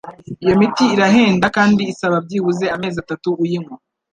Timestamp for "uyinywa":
3.43-3.75